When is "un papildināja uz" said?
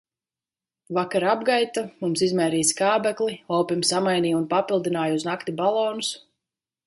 4.41-5.27